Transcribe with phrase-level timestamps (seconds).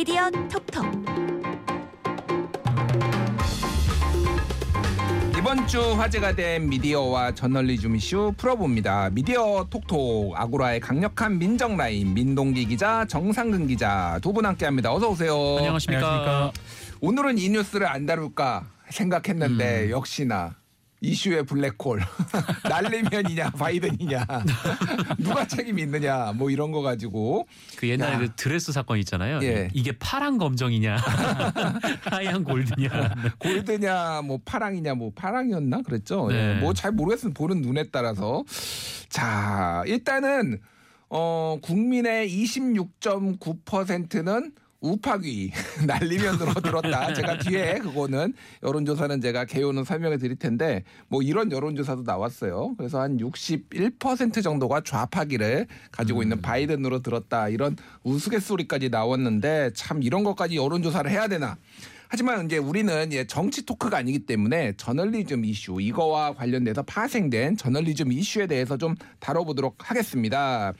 [0.00, 0.86] 미디어 톡톡
[5.38, 9.10] 이번 주 화제가 된 미디어와 저널리즘 이슈 풀어봅니다.
[9.10, 14.90] 미디어 톡톡 아고라의 강력한 민정 라인 민동기 기자 정상근 기자 두 분 함께합니다.
[14.90, 15.34] 어서 오세요.
[15.58, 16.50] 안녕하십니까.
[17.02, 19.90] 오늘은 이 뉴스를 안 다룰까 생각했는데 음.
[19.90, 20.54] 역시나
[21.02, 22.00] 이슈의 블랙홀
[22.68, 24.26] 날리면이냐 바이든이냐
[25.18, 28.18] 누가 책임이 있느냐 뭐 이런 거 가지고 그 옛날에 야.
[28.18, 29.40] 그 드레스 사건 있잖아요.
[29.42, 29.68] 예.
[29.72, 30.96] 이게 파란 검정이냐,
[32.10, 33.14] 하얀 골드냐.
[33.38, 36.28] 골드냐 뭐 파랑이냐 뭐 파랑이었나 그랬죠.
[36.28, 36.58] 네.
[36.60, 38.44] 뭐잘 모르겠으면 보는 눈에 따라서
[39.08, 40.60] 자 일단은
[41.08, 45.52] 어 국민의 26.9%는 우파귀
[45.86, 47.12] 날리면으로 들었다.
[47.12, 52.74] 제가 뒤에 그거는 여론조사는 제가 개요는 설명해 드릴 텐데 뭐 이런 여론조사도 나왔어요.
[52.76, 57.48] 그래서 한 61% 정도가 좌파기를 가지고 있는 바이든으로 들었다.
[57.48, 61.56] 이런 우스갯소리까지 나왔는데 참 이런 것까지 여론조사를 해야 되나.
[62.12, 68.48] 하지만 이제 우리는 예, 정치 토크가 아니기 때문에 저널리즘 이슈 이거와 관련돼서 파생된 저널리즘 이슈에
[68.48, 70.72] 대해서 좀 다뤄보도록 하겠습니다.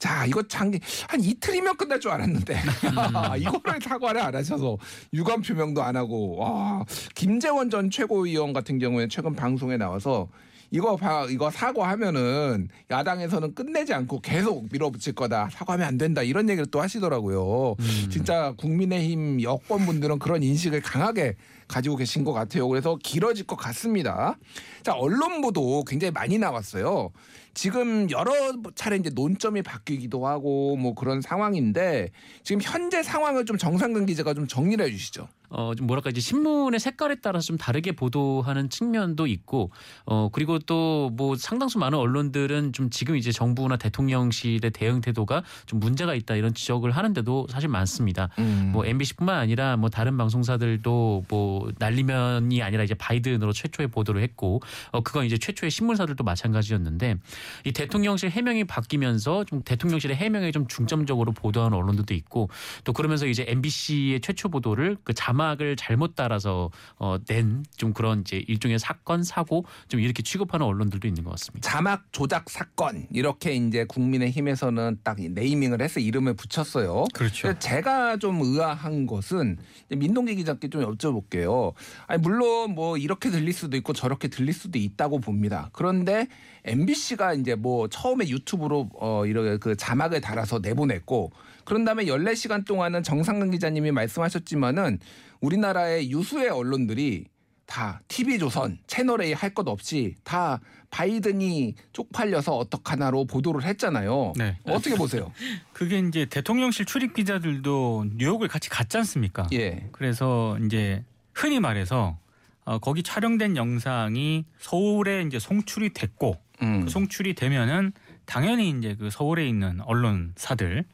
[0.00, 2.54] 자, 이거 장기 한 이틀이면 끝날 줄 알았는데.
[3.38, 4.78] 이거를 사과를 안 하셔서
[5.12, 6.38] 유감 표명도 안 하고.
[6.38, 6.84] 와
[7.14, 10.28] 김재원 전 최고위원 같은 경우에 최근 방송에 나와서
[10.70, 16.66] 이거 봐 이거 사과하면은 야당에서는 끝내지 않고 계속 밀어붙일 거다 사과하면 안 된다 이런 얘기를
[16.66, 17.76] 또 하시더라고요.
[18.10, 22.68] 진짜 국민의힘 여권 분들은 그런 인식을 강하게 가지고 계신 것 같아요.
[22.68, 24.38] 그래서 길어질 것 같습니다.
[24.82, 27.10] 자 언론보도 굉장히 많이 나왔어요.
[27.52, 28.32] 지금 여러
[28.76, 32.10] 차례 이제 논점이 바뀌기도 하고 뭐 그런 상황인데
[32.44, 35.28] 지금 현재 상황을 좀 정상근 기자가 좀 정리를 해주시죠.
[35.50, 39.70] 어, 좀 뭐랄까 이제 신문의 색깔에 따라서 좀 다르게 보도하는 측면도 있고,
[40.06, 45.80] 어 그리고 또 뭐 상당수 많은 언론들은 좀 지금 이제 정부나 대통령실의 대응 태도가 좀
[45.80, 48.28] 문제가 있다 이런 지적을 하는데도 사실 많습니다.
[48.38, 48.70] 음.
[48.72, 54.60] 뭐 MBC뿐만 아니라 뭐 다른 방송사들도 뭐 날리면이 아니라 이제 바이든으로 최초의 보도를 했고,
[54.92, 57.16] 어 그건 이제 최초의 신문사들도 마찬가지였는데
[57.64, 62.48] 이 대통령실 해명이 바뀌면서 좀 대통령실의 해명에 좀 중점적으로 보도하는 언론들도 있고
[62.84, 68.20] 또 그러면서 이제 MBC의 최초 보도를 그 자막 을 잘못 따라서 어 낸 좀 그런
[68.20, 71.68] 이제 일종의 사건 사고 좀 이렇게 취급하는 언론들도 있는 것 같습니다.
[71.68, 77.04] 자막 조작 사건 이렇게 이제 국민의힘에서는 딱 네이밍을 해서 이름을 붙였어요.
[77.14, 77.58] 그렇죠.
[77.58, 79.58] 제가 좀 의아한 것은
[79.88, 81.72] 민동기 기자께 좀 여쭤볼게요.
[82.06, 85.70] 아니 물론 뭐 이렇게 들릴 수도 있고 저렇게 들릴 수도 있다고 봅니다.
[85.72, 86.26] 그런데
[86.64, 91.32] MBC가 이제 뭐 처음에 유튜브로 어 이렇게 그 자막을 달아서 내보냈고
[91.64, 94.98] 그런 다음에 14시간 동안은 정상근 기자님이 말씀하셨지만은
[95.40, 97.26] 우리나라의 유수의 언론들이
[97.66, 104.32] 다 TV조선, 채널A 할 것 없이 다 바이든이 쪽팔려서 어떡하나로 보도를 했잖아요.
[104.36, 104.58] 네.
[104.64, 105.32] 어떻게 보세요?
[105.72, 109.46] 그게 이제 대통령실 출입 기자들도 뉴욕을 같이 갔지 않습니까?
[109.52, 109.88] 예.
[109.92, 112.18] 그래서 이제 흔히 말해서
[112.64, 116.84] 어, 거기 촬영된 영상이 서울에 이제 송출이 됐고 음.
[116.84, 117.92] 그 송출이 되면은
[118.26, 120.84] 당연히 이제 그 서울에 있는 언론사들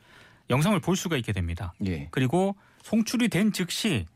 [0.50, 1.72] 영상을 볼 수가 있게 됩니다.
[1.86, 2.08] 예.
[2.10, 4.06] 그리고 송출이 된 즉시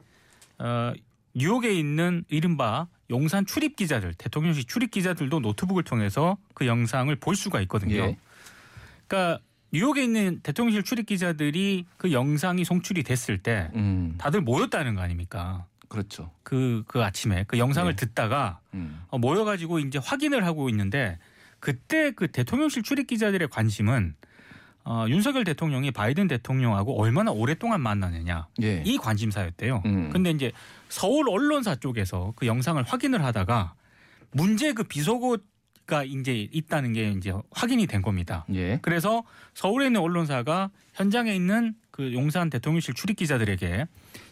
[0.61, 0.93] 어,
[1.35, 7.61] 뉴욕에 있는 이른바 용산 출입 기자들, 대통령실 출입 기자들도 노트북을 통해서 그 영상을 볼 수가
[7.63, 7.97] 있거든요.
[7.97, 8.17] 예.
[9.07, 9.41] 그러니까
[9.73, 14.15] 뉴욕에 있는 대통령실 출입 기자들이 그 영상이 송출이 됐을 때 음.
[14.19, 15.67] 다들 모였다는 거 아닙니까?
[15.89, 16.31] 그렇죠.
[16.43, 17.97] 그, 그 아침에 그 영상을 네.
[17.97, 19.03] 듣다가 음.
[19.09, 21.19] 어, 모여가지고 이제 확인을 하고 있는데
[21.59, 24.15] 그때 그 대통령실 출입 기자들의 관심은
[24.93, 28.83] 어, 윤석열 대통령이 바이든 대통령하고 얼마나 오랫동안 만나느냐 예.
[28.85, 29.83] 이 관심사였대요.
[29.87, 30.11] 음.
[30.11, 30.51] 근데 이제
[30.89, 33.75] 서울 언론사 쪽에서 그 영상을 확인을 하다가
[34.33, 38.45] 문제 그 비속어가 이제 있다는 게 이제 확인이 된 겁니다.
[38.53, 38.81] 예.
[38.83, 39.23] 그래서
[39.55, 43.87] 서울에 있는 언론사가 현장에 있는 그 용산 대통령실 출입 기자들에게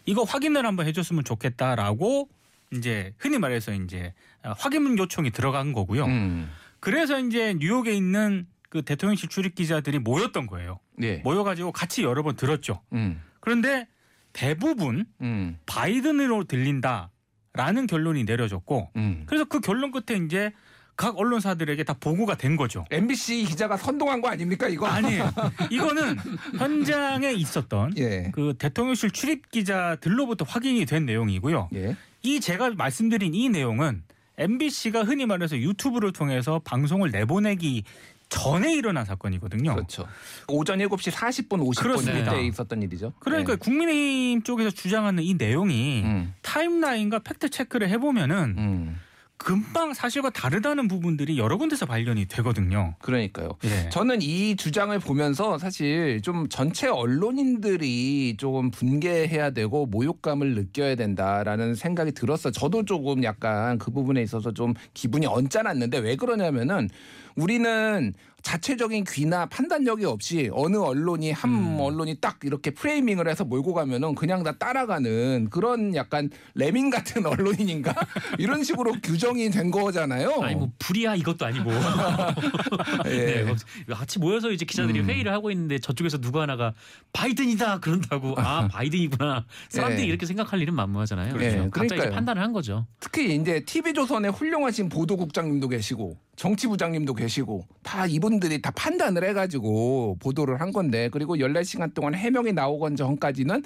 [0.07, 2.27] 이거 확인을 한번 해줬으면 좋겠다라고
[2.73, 6.03] 이제 흔히 말해서 이제 확인 요청이 들어간 거고요.
[6.03, 6.51] 음.
[6.81, 10.79] 그래서 이제 뉴욕에 있는 그 대통령실 출입 기자들이 모였던 거예요.
[11.01, 11.17] 예.
[11.17, 12.81] 모여가지고 같이 여러 번 들었죠.
[12.93, 13.21] 음.
[13.39, 13.87] 그런데
[14.31, 15.57] 대부분 음.
[15.65, 19.23] 바이든으로 들린다라는 결론이 내려졌고 음.
[19.25, 20.51] 그래서 그 결론 끝에 이제
[20.95, 22.85] 각 언론사들에게 다 보고가 된 거죠.
[22.91, 24.85] MBC 기자가 선동한 거 아닙니까 이거?
[24.85, 25.31] 아니에요.
[25.71, 26.17] 이거는
[26.57, 28.29] 현장에 있었던 예.
[28.33, 31.69] 그 대통령실 출입 기자들로부터 확인이 된 내용이고요.
[31.73, 31.95] 예.
[32.21, 34.03] 이 제가 말씀드린 이 내용은
[34.37, 37.83] MBC가 흔히 말해서 유튜브를 통해서 방송을 내보내기
[38.29, 39.73] 전에 일어난 사건이거든요.
[39.73, 40.07] 그렇죠.
[40.47, 42.33] 오전 7시 40분 50분 그렇습니다.
[42.33, 43.13] 이때 있었던 일이죠.
[43.19, 43.55] 그러니까 예.
[43.57, 46.33] 국민의힘 쪽에서 주장하는 이 내용이 음.
[46.43, 48.99] 타임라인과 팩트 체크를 해보면은 음.
[49.39, 52.95] 금방 사실과 다르다는 부분들이 여러 군데서 발견이 되거든요.
[52.99, 53.55] 그러니까요.
[53.63, 53.89] 예.
[53.89, 62.11] 저는 이 주장을 보면서 사실 좀 전체 언론인들이 조금 분개해야 되고 모욕감을 느껴야 된다라는 생각이
[62.11, 62.51] 들었어요.
[62.51, 66.89] 저도 조금 약간 그 부분에 있어서 좀 기분이 언짢았는데 왜 그러냐면은
[67.35, 71.79] 우리는 자체적인 귀나 판단력이 없이 어느 언론이 한 음.
[71.79, 77.93] 언론이 딱 이렇게 프레이밍을 해서 몰고 가면은 그냥 다 따라가는 그런 약간 레밍 같은 언론인인가
[78.39, 80.41] 이런 식으로 규정이 된 거잖아요.
[80.41, 81.71] 아니 뭐 불이야 이것도 아니고
[83.07, 83.43] 예.
[83.43, 83.55] 네,
[83.87, 85.09] 같이 모여서 이제 기자들이 음.
[85.09, 86.73] 회의를 하고 있는데 저쪽에서 누가 하나가
[87.13, 90.07] 바이든이다 그런다고 아 바이든이구나 사람들이 예.
[90.07, 91.33] 이렇게 생각할 일은 만무하잖아요.
[91.33, 91.49] 그렇죠.
[91.49, 91.69] 그렇죠.
[91.71, 92.15] 각자 이제 그러니까요.
[92.15, 92.85] 판단을 한 거죠.
[92.99, 100.71] 특히 이제 TV조선의 훌륭하신 보도국장님도 계시고 정치부장님도 계시고 다 이분들이 다 판단을 해가지고 보도를 한
[100.71, 103.61] 건데 그리고 14시간 동안 해명이 나오건 전까지는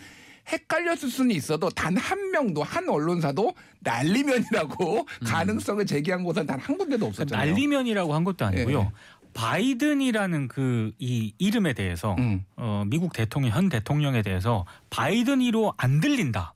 [0.52, 7.00] 헷갈렸을 수는 있어도 단 한 명도 한 언론사도 난리면이라고 가능성을 제기한 곳은 단 한 군데도
[7.00, 7.50] 그러니까 없었잖아요.
[7.52, 8.80] 난리면이라고 한 것도 아니고요.
[8.82, 8.90] 예.
[9.34, 12.44] 바이든이라는 그 이 이름에 대해서 음.
[12.56, 16.54] 어, 미국 대통령 현 대통령에 대해서 바이든이로 안 들린다.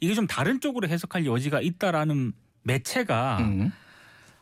[0.00, 3.72] 이게 좀 다른 쪽으로 해석할 여지가 있다라는 매체가 음.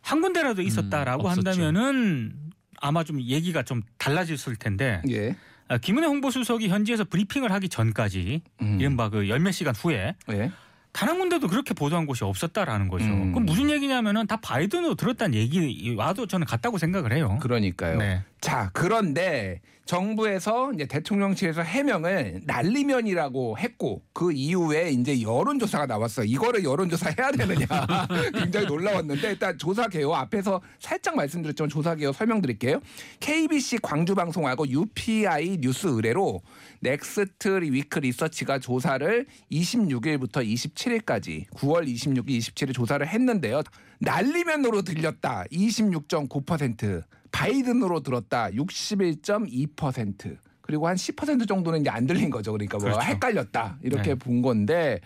[0.05, 1.31] 한 군데라도 있었다라고 음.
[1.31, 2.33] 한다면은
[2.81, 5.35] 아마 좀 얘기가 좀 달라졌을 텐데 예.
[5.69, 8.79] 아, 김은혜 홍보수석이 현지에서 브리핑을 하기 전까지 음.
[8.81, 10.53] 이른바 그 열 몇 시간 후에 예.
[10.93, 13.06] 단한 군데도 그렇게 보도한 곳이 없었다라는 거죠.
[13.06, 13.33] 음.
[13.33, 17.39] 그럼 무슨 얘기냐면은 다 바이든으로 들었다는 얘기 와도 저는 같다고 생각을 해요.
[17.43, 17.97] 그러니까요.
[17.99, 18.23] 네.
[18.44, 26.26] 자, 그런데 정부에서 이제 대통령실에서 해명을 난리면이라고 했고 그 이후에 이제 여론조사가 나왔어요.
[26.26, 27.67] 이거를 여론조사 해야 되느냐
[28.38, 32.82] 굉장히 놀라웠는데 일단 조사 개요 앞에서 살짝 말씀드렸지만 조사 개요 설명드릴게요.
[33.20, 36.43] KBC 광주방송하고 UPI 뉴스 의뢰로
[36.81, 43.62] 넥스트 위크 리서치가 조사를 26일부터 27일까지 9월 26일, 27일 조사를 했는데요.
[44.01, 47.05] 날리면으로 들렸다 26.9%.
[47.35, 52.53] 바이든으로 들었다 61.2% 그리고 한 10% 정도는 이제 안 들린 거죠.
[52.53, 53.03] 그러니까 뭐 그렇죠.
[53.03, 54.15] 헷갈렸다 이렇게 네.
[54.15, 55.01] 본 건데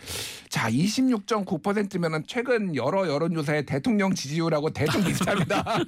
[0.49, 5.65] 자 26.9%면은 최근 여러 여론조사의 대통령 지지율하고 대충 비슷합니다.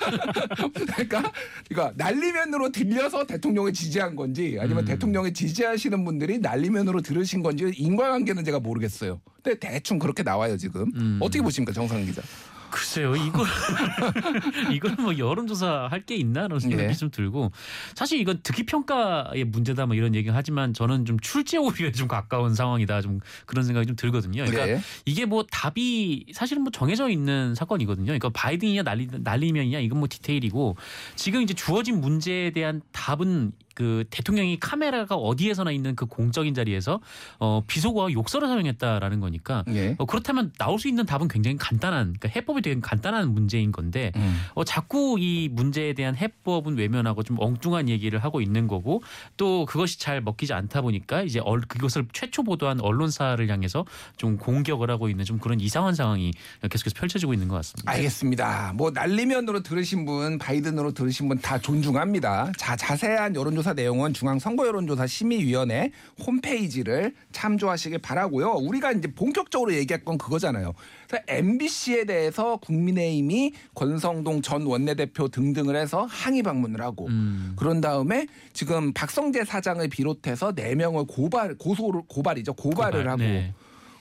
[0.75, 1.33] 그러니까
[1.69, 4.87] 그러니까 난리면으로 들려서 대통령을 지지한 건지 아니면 음.
[4.87, 9.21] 대통령을 지지하시는 분들이 난리면으로 들으신 건지 인과관계는 제가 모르겠어요.
[9.43, 10.91] 근데 대충 그렇게 나와요 지금.
[10.97, 11.19] 음.
[11.21, 12.23] 어떻게 보십니까 정상 기자?
[12.71, 13.45] 글쎄요, 이거
[14.73, 16.93] 이건 뭐 여론조사 할 게 있나라는 생각이 예.
[16.95, 17.53] 좀 들고
[17.95, 22.55] 사실 이건 듣기 평가의 문제다 뭐 이런 얘기 하지만 저는 좀 출제 오류에 좀 가까운
[22.55, 24.45] 상황이다 좀 그런 생각이 좀 들거든요.
[24.47, 24.81] 그러니까 네.
[25.05, 28.07] 이게 뭐 답이 사실은 뭐 정해져 있는 사건이거든요.
[28.07, 30.77] 그러니까 바이든이냐 난리 난리면이냐 이건 뭐 디테일이고
[31.17, 37.01] 지금 이제 주어진 문제에 대한 답은 그 대통령이 카메라가 어디에서나 있는 그 공적인 자리에서
[37.39, 39.95] 어 비속어와 욕설을 사용했다라는 거니까 예.
[39.97, 44.39] 어, 그렇다면 나올 수 있는 답은 굉장히 간단한 그러니까 해법이 되게 간단한 문제인 건데 음.
[44.55, 49.03] 어, 자꾸 이 문제에 대한 해법은 외면하고 좀 엉뚱한 얘기를 하고 있는 거고
[49.39, 53.87] 또 그것이 잘 먹히지 않다 보니까 이제 얼, 그것을 최초 보도한 언론사를 향해서
[54.19, 56.33] 좀 공격을 하고 있는 좀 그런 이상한 상황이
[56.69, 57.91] 계속해서 펼쳐지고 있는 것 같습니다.
[57.93, 58.75] 알겠습니다.
[58.77, 62.53] 뭐 난리면으로 들으신 분, 바이든으로 들으신 분 다 존중합니다.
[62.57, 65.91] 자, 자세한 여론조사 내용은 중앙선거여론조사 심의위원회
[66.27, 68.53] 홈페이지를 참조하시길 바라고요.
[68.53, 70.75] 우리가 이제 본격적으로 얘기할 건 그거잖아요.
[71.09, 77.55] 그래서 MBC에 대해서 국민의힘이 권성동 전 원내대표 등등을 해서 항의 방문을 하고 음.
[77.57, 83.55] 그런 다음에 지금 박성재 사장을 비롯해서 네 명을 고발 고소를 고발이죠 고발을 고발, 하고 네.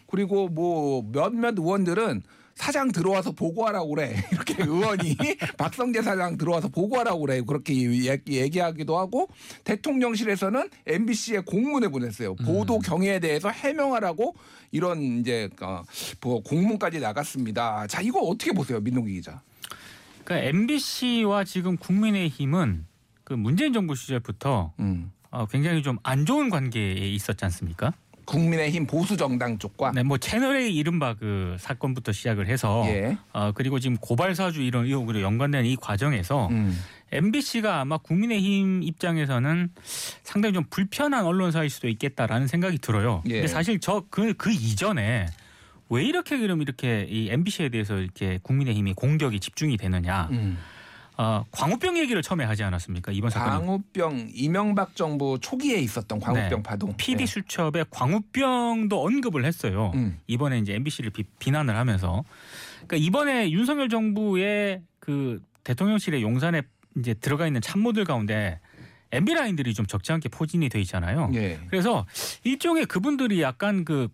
[0.07, 2.23] 그리고 뭐 몇몇 의원들은
[2.59, 4.21] 사장 들어와서 보고하라고 그래.
[4.33, 5.15] 이렇게 의원이
[5.57, 7.41] 박성재 사장 들어와서 보고하라고 그래.
[7.41, 9.29] 그렇게 얘기- 얘기하기도 하고
[9.63, 12.35] 대통령실에서는 MBC에 공문을 보냈어요.
[12.35, 14.35] 보도 경위에 대해서 해명하라고
[14.71, 15.83] 이런 이제 어,
[16.21, 17.87] 뭐 공문까지 나갔습니다.
[17.87, 19.41] 자 이거 어떻게 보세요 민동기 기자?
[20.25, 22.85] 그러니까 MBC와 지금 국민의힘은
[23.23, 25.11] 그 문재인 정부 시절부터 음.
[25.31, 27.93] 어, 굉장히 좀 안 좋은 관계에 있었지 않습니까?
[28.29, 33.17] 국민의힘 보수 정당 쪽과 네, 뭐 채널A 이른바 그 사건부터 시작을 해서 예.
[33.33, 36.79] 어, 그리고 지금 고발 사주 이런 의혹으로 연관된 이 과정에서 음.
[37.11, 39.71] MBC가 아마 국민의힘 입장에서는
[40.21, 43.23] 상당히 좀 불편한 언론사일 수도 있겠다라는 생각이 들어요.
[43.25, 43.33] 예.
[43.33, 45.25] 근데 사실 저 그그 이전에
[45.89, 50.27] 왜 이렇게 그럼 이렇게 이 MBC에 대해서 이렇게 국민의힘이 공격이 집중이 되느냐?
[50.31, 50.59] 음.
[51.19, 53.11] 어, 광우병 얘기를 처음에 하지 않았습니까?
[53.11, 56.63] 이번 사건 광우병 이명박 정부 초기에 있었던 광우병 네.
[56.63, 56.95] 파동.
[56.95, 57.25] PD 네.
[57.25, 59.91] 수첩에 광우병도 언급을 했어요.
[59.95, 60.17] 음.
[60.27, 62.23] 이번에 이제 MBC를 비, 난을 하면서
[62.87, 66.61] 그러니까 이번에 윤석열 정부의 그 대통령실의 용산에
[66.97, 68.61] 이제 들어가 있는 참모들 가운데
[69.11, 71.31] MB 라인들이 좀 적지 않게 포진이 돼 있잖아요.
[71.33, 71.59] 예.
[71.67, 72.05] 그래서
[72.45, 74.07] 일종의 그분들이 약간 그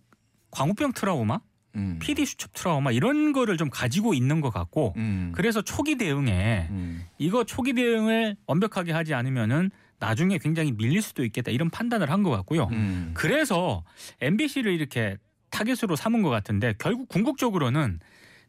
[0.49, 1.39] 광우병 트라우마
[1.75, 1.97] 음.
[2.01, 5.31] PD 수첩 트라우마 이런 거를 좀 가지고 있는 것 같고 음.
[5.35, 7.05] 그래서 초기 대응에 음.
[7.17, 12.29] 이거 초기 대응을 완벽하게 하지 않으면은 나중에 굉장히 밀릴 수도 있겠다 이런 판단을 한 것
[12.31, 12.67] 같고요.
[12.71, 13.11] 음.
[13.13, 13.83] 그래서
[14.21, 15.17] MBC를 이렇게
[15.51, 17.99] 타겟으로 삼은 것 같은데 결국 궁극적으로는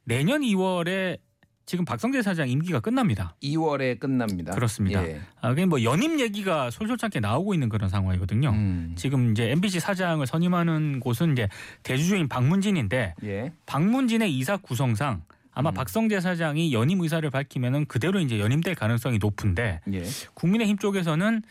[0.05, 1.19] 내년 2월에
[1.67, 3.35] 지금 박성재 사장 임기가 끝납니다.
[3.43, 4.55] 2월에 끝납니다.
[4.55, 5.05] 그렇습니다.
[5.05, 5.21] 예.
[5.41, 8.51] 아, 그게 뭐 연임 얘기가 솔솔찮게 나오고 있는 그런 상황이거든요.
[8.51, 8.93] 음.
[8.97, 11.49] 지금 이제 MBC 사장을 선임하는 곳은 이제
[11.83, 13.53] 대주주인 박문진인데 예.
[13.67, 15.75] 박문진의 이사 구성상 아마 음.
[15.75, 20.05] 박성재 사장이 연임 의사를 밝히면은 그대로 이제 연임될 가능성이 높은데 예.
[20.35, 21.43] 국민의힘 쪽에서는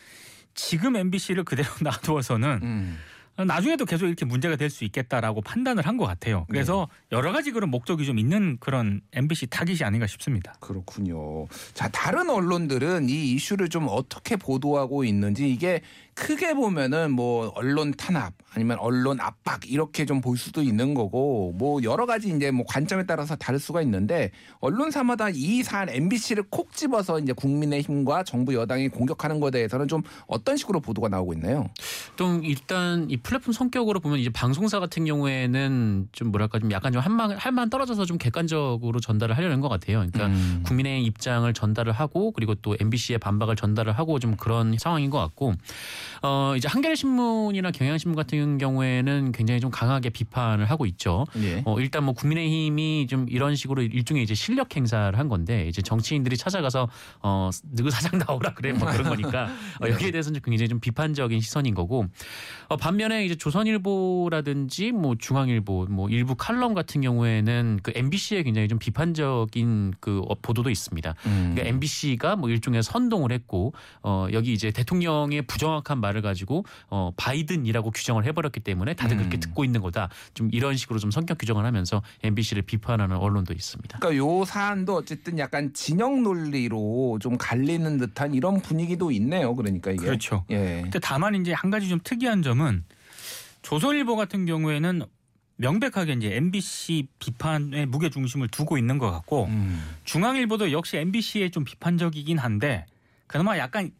[0.54, 2.96] 지금 MBC를 그대로 놔두어서는 음.
[3.44, 6.44] 나중에도 계속 이렇게 문제가 될 수 있겠다라고 판단을 한 것 같아요.
[6.48, 7.16] 그래서 네.
[7.16, 10.54] 여러 가지 그런 목적이 좀 있는 그런 MBC 타깃이 아닌가 싶습니다.
[10.60, 11.46] 그렇군요.
[11.74, 15.80] 자, 다른 언론들은 이 이슈를 좀 어떻게 보도하고 있는지 이게
[16.16, 21.82] 크게 보면은 뭐 언론 탄압 아니면 언론 압박 이렇게 좀 볼 수도 있는 거고 뭐
[21.82, 24.30] 여러 가지 이제 뭐 관점에 따라서 다를 수가 있는데
[24.60, 30.56] 언론사마다 이 사안 MBC를 콕 집어서 이제 국민의힘과 정부 여당이 공격하는 것에 대해서는 좀 어떤
[30.56, 31.68] 식으로 보도가 나오고 있나요?
[32.16, 37.02] 좀 일단 이 플랫폼 성격으로 보면 이제 방송사 같은 경우에는 좀 뭐랄까 좀 약간 좀
[37.02, 39.98] 한만 할만 떨어져서 좀 객관적으로 전달을 하려는 것 같아요.
[39.98, 40.62] 그러니까 음.
[40.64, 45.54] 국민의 입장을 전달을 하고 그리고 또 MBC의 반박을 전달을 하고 좀 그런 상황인 것 같고
[46.22, 51.26] 어 이제 한겨레 신문이나 경향신문 같은 경우에는 굉장히 좀 강하게 비판을 하고 있죠.
[51.42, 51.62] 예.
[51.64, 56.36] 어 일단 뭐 국민의힘이 좀 이런 식으로 일종의 이제 실력 행사를 한 건데 이제 정치인들이
[56.36, 56.88] 찾아가서
[57.22, 59.48] 어 누구 사장 나오라 그래 뭐 그런 거니까
[59.82, 62.06] 어, 여기에 대해서는 좀 굉장히 좀 비판적인 시선인 거고
[62.68, 68.78] 어 반면에 이제 조선일보라든지 뭐 중앙일보 뭐 일부 칼럼 같은 경우에는 그 MBC에 굉장히 좀
[68.78, 71.14] 비판적인 그 어, 보도도 있습니다.
[71.26, 71.52] 음.
[71.54, 73.72] 그러니까 MBC가 뭐 일종의 선동을 했고
[74.02, 79.40] 어 여기 이제 대통령의 부정확한 말을 가지고 어 바이든이라고 규정을 해버렸기 때문에 다들 그렇게 음.
[79.40, 80.08] 듣고 있는 거다.
[80.34, 83.98] 좀 이런 식으로 좀 성격 규정을 하면서 MBC를 비판하는 언론도 있습니다.
[83.98, 89.54] 그러니까 요 사안도 어쨌든 약간 진영 논리로 좀 갈리는 듯한 이런 분위기도 있네요.
[89.54, 90.04] 그러니까 이게.
[90.04, 90.44] 그렇죠.
[90.50, 90.80] 예.
[90.82, 92.84] 근데 다만 이제 한 가지 좀 특이한 점은
[93.62, 95.02] 조선일보 같은 경우에는
[95.56, 99.82] 명백하게 이제 MBC 비판에 무게 중심을 두고 있는 것 같고 음.
[100.04, 102.86] 중앙일보도 역시 MBC에 좀 비판적이긴 한데
[103.26, 103.90] 그나마 약간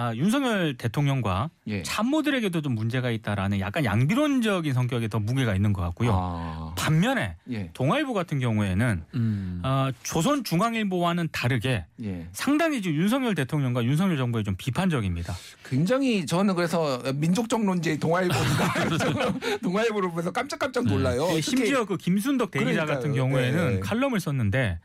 [0.00, 1.82] 아, 윤석열 대통령과 예.
[1.82, 6.12] 참모들에게도 좀 문제가 있다라는 약간 양비론적인 성격에 더 무게가 있는 것 같고요.
[6.14, 6.72] 아.
[6.78, 7.70] 반면에 예.
[7.72, 9.60] 동아일보 같은 경우에는 음.
[9.64, 12.28] 아, 조선 중앙일보와는 다르게 예.
[12.30, 15.34] 상당히 지금 윤석열 대통령과 윤석열 정부에 좀 비판적입니다.
[15.64, 18.74] 굉장히 저는 그래서 민족정론제 동아일보인가
[19.64, 21.24] 동아일보를 보면서 깜짝깜짝 놀라요.
[21.30, 22.96] 예, 특히 심지어 그 김순덕 대리자 그러니까요.
[22.96, 23.80] 같은 경우에는 네.
[23.80, 24.78] 칼럼을 썼는데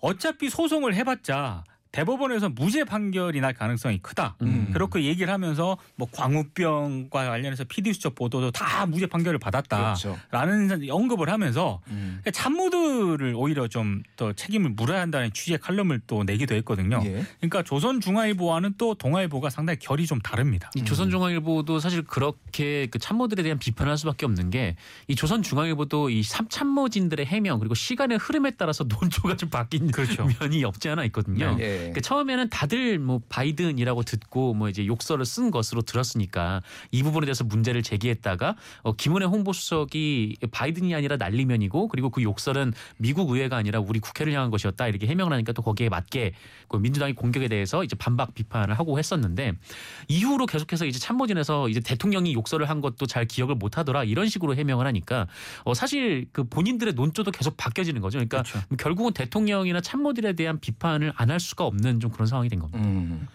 [0.00, 1.62] 어차피 소송을 해봤자
[1.96, 4.36] 대법원에서 무죄 판결이 날 가능성이 크다.
[4.42, 4.70] 음.
[4.72, 10.16] 그렇게 얘기를 하면서 뭐 광우병과 관련해서 PD 수첩 보도도 다 무죄 판결을 그렇죠.
[10.30, 12.20] 받았다라는 언급을 하면서 음.
[12.32, 17.02] 참모들을 오히려 좀 더 책임을 물어야 한다는 취지의 칼럼을 또 내기도 했거든요.
[17.04, 17.24] 예.
[17.38, 20.70] 그러니까 조선중앙일보와는 또 동아일보가 상당히 결이 좀 다릅니다.
[20.74, 24.76] 이 조선중앙일보도 사실 그렇게 그 참모들에 대한 비판을 할 수밖에 없는 게
[25.08, 30.26] 이 조선중앙일보도 이 참모진들의 해명 그리고 시간의 흐름에 따라서 논조가 좀 바뀐 그렇죠.
[30.40, 31.56] 면이 없지 않아 있거든요.
[31.60, 31.85] 예.
[31.86, 37.44] 그러니까 처음에는 다들 뭐 바이든이라고 듣고 뭐 이제 욕설을 쓴 것으로 들었으니까 이 부분에 대해서
[37.44, 44.00] 문제를 제기했다가 어, 김은혜 홍보수석이 바이든이 아니라 날리면이고 그리고 그 욕설은 미국 의회가 아니라 우리
[44.00, 46.32] 국회를 향한 것이었다 이렇게 해명을 하니까 또 거기에 맞게
[46.68, 49.52] 그 민주당이 공격에 대해서 이제 반박 비판을 하고 했었는데
[50.08, 54.86] 이후로 계속해서 이제 참모진에서 이제 대통령이 욕설을 한 것도 잘 기억을 못하더라 이런 식으로 해명을
[54.86, 55.28] 하니까
[55.64, 58.18] 어, 사실 그 본인들의 논조도 계속 바뀌어지는 거죠.
[58.18, 58.66] 그러니까 그렇죠.
[58.78, 62.80] 결국은 대통령이나 참모들에 대한 비판을 안 할 수가 없는 좀 그런 상황이 된 겁니다.
[62.82, 63.26] 음.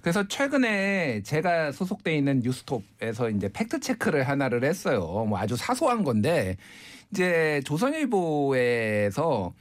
[0.00, 5.00] 그래서 최근에 제가 소속돼 있는 뉴스톱에서 이제 팩트 체크를 하나를 했어요.
[5.28, 6.56] 뭐 아주 사소한 건데
[7.10, 9.52] 이제 조선일보에서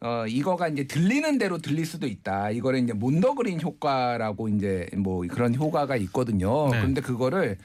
[0.00, 2.50] 어 이거가 이제 들리는 대로 들릴 수도 있다.
[2.50, 6.68] 이거를 이제 몬더그린 효과라고 이제 뭐 그런 효과가 있거든요.
[6.70, 6.78] 네.
[6.78, 7.56] 그런데 그거를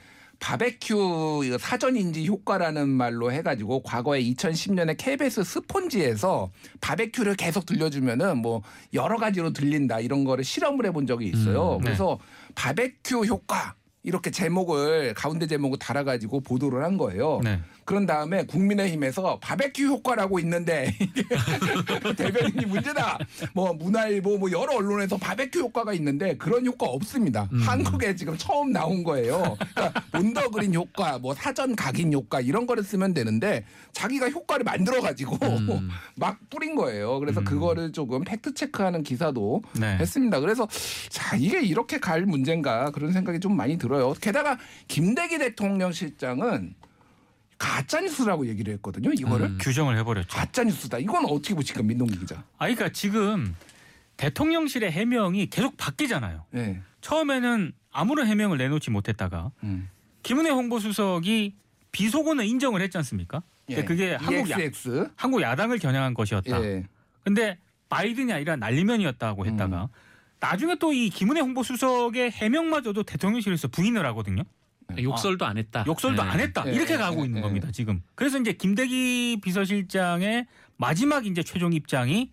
[0.42, 8.62] 바베큐 이거 사전 인지 효과라는 말로 해가지고 과거에 2010년에 KBS 스폰지에서 바베큐를 계속 들려주면은 뭐
[8.92, 11.76] 여러 가지로 들린다 이런 거를 실험을 해본 적이 있어요.
[11.76, 11.84] 음, 네.
[11.84, 12.18] 그래서
[12.56, 17.40] 바베큐 효과 이렇게 제목을 가운데 제목을 달아가지고 보도를 한 거예요.
[17.44, 17.60] 네.
[17.84, 20.94] 그런 다음에 국민의힘에서 바베큐 효과라고 있는데
[22.16, 23.18] 대변인이 문제다.
[23.52, 27.48] 뭐 문화일보 뭐 여러 언론에서 바베큐 효과가 있는데 그런 효과 없습니다.
[27.52, 27.60] 음.
[27.60, 29.56] 한국에 지금 처음 나온 거예요.
[29.74, 35.36] 그러니까 Mondegreen 효과, 뭐 사전 각인 효과 이런 거를 쓰면 되는데 자기가 효과를 만들어 가지고
[35.42, 35.88] 음.
[36.16, 37.18] 막 뿌린 거예요.
[37.18, 37.44] 그래서 음.
[37.44, 39.96] 그거를 조금 팩트 체크하는 기사도 네.
[39.96, 40.40] 했습니다.
[40.40, 40.68] 그래서
[41.08, 44.14] 자 이게 이렇게 갈 문제인가 그런 생각이 좀 많이 들어요.
[44.20, 44.58] 게다가
[44.88, 46.74] 김대기 대통령 실장은
[47.62, 49.12] 가짜 뉴스라고 얘기를 했거든요.
[49.12, 49.58] 이거를 음.
[49.60, 50.36] 규정을 해버렸죠.
[50.36, 50.98] 가짜 뉴스다.
[50.98, 52.38] 이건 어떻게 보십니까, 민동기 기자?
[52.58, 53.54] 아, 그러니까 지금
[54.16, 56.44] 대통령실의 해명이 계속 바뀌잖아요.
[56.50, 56.80] 네.
[57.02, 59.88] 처음에는 아무런 해명을 내놓지 못했다가 음.
[60.24, 61.54] 김은혜 홍보수석이
[61.92, 63.44] 비속어는 인정을 했지 않습니까?
[63.66, 64.56] 근데 그게 한국 야.
[65.14, 66.64] 한국 야당을 겨냥한 것이었다.
[66.64, 66.84] 예.
[67.22, 69.88] 근데 바이든이 아니라 날리면이었다고 했다가
[70.40, 74.42] 나중에 또 이 김은혜 홍보수석의 해명마저도 대통령실에서 부인을 하거든요.
[75.00, 75.84] 욕설도 안 했다.
[75.86, 76.28] 욕설도 네.
[76.28, 76.64] 안 했다.
[76.66, 77.42] 예, 이렇게 예, 가고 예, 있는 예.
[77.42, 78.02] 겁니다, 지금.
[78.14, 80.46] 그래서 이제 김대기 비서실장의
[80.76, 82.32] 마지막 이제 최종 입장이